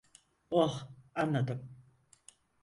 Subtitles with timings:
[0.51, 1.77] Oh, anladım.